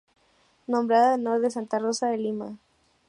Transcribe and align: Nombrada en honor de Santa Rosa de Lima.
Nombrada 0.65 1.13
en 1.13 1.27
honor 1.27 1.41
de 1.41 1.51
Santa 1.51 1.77
Rosa 1.77 2.07
de 2.07 2.17
Lima. 2.17 2.57